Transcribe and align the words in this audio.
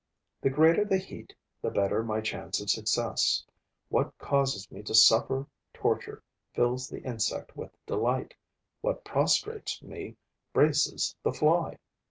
The 0.41 0.49
greater 0.49 0.83
the 0.83 0.97
heat, 0.97 1.31
the 1.61 1.69
better 1.69 2.01
my 2.01 2.21
chance 2.21 2.59
of 2.59 2.71
success. 2.71 3.45
What 3.89 4.17
causes 4.17 4.71
me 4.71 4.81
to 4.81 4.95
suffer 4.95 5.45
torture 5.75 6.23
fills 6.55 6.89
the 6.89 7.03
insect 7.03 7.55
with 7.55 7.69
delight; 7.85 8.33
what 8.81 9.03
prostrates 9.05 9.79
me 9.83 10.17
braces 10.53 11.15
the 11.21 11.33
fly. 11.33 11.77